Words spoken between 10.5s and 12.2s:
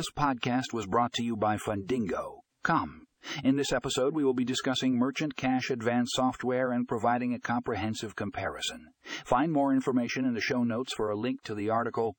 notes for a link to the article